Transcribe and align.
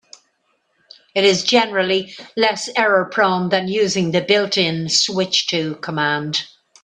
It 1.13 1.23
is 1.23 1.43
generally 1.43 2.15
less 2.35 2.69
error-prone 2.75 3.49
than 3.49 3.67
using 3.67 4.09
the 4.09 4.21
built-in 4.21 4.89
"switch 4.89 5.45
to" 5.49 5.75
command. 5.75 6.45